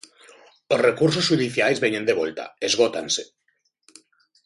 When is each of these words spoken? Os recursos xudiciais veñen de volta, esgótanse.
Os 0.73 0.83
recursos 0.89 1.27
xudiciais 1.29 1.81
veñen 1.83 2.07
de 2.09 2.17
volta, 2.19 2.45
esgótanse. 2.67 3.23